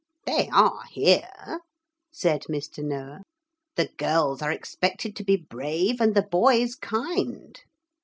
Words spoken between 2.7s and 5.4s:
Noah, 'the girls are expected to be